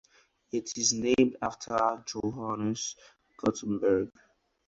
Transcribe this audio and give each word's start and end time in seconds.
It 0.51 0.75
is 0.79 0.93
named 0.93 1.37
after 1.43 2.03
Johannes 2.07 2.95
Gutenberg. 3.37 4.11